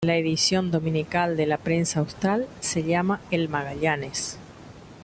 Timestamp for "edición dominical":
0.17-1.37